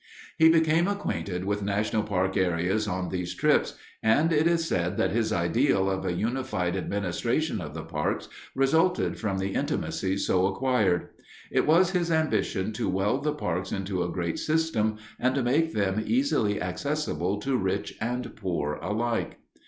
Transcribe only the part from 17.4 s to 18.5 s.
to rich and